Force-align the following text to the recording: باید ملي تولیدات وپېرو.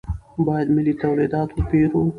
باید 0.47 0.67
ملي 0.75 0.93
تولیدات 1.01 1.49
وپېرو. 1.51 2.01